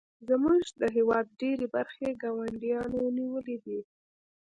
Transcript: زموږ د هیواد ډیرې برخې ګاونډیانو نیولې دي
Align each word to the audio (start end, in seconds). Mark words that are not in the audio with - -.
زموږ 0.29 0.63
د 0.81 0.81
هیواد 0.95 1.25
ډیرې 1.39 1.67
برخې 1.75 2.07
ګاونډیانو 2.21 2.99
نیولې 3.17 3.57
دي 3.65 3.79